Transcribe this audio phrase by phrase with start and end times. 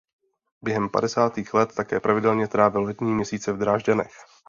[0.61, 4.13] Během padesátých let také pravidelně trávil letní měsíce v Drážďanech.